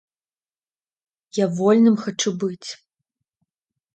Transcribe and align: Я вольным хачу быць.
Я 1.39 1.45
вольным 1.59 1.95
хачу 2.05 2.31
быць. 2.45 2.69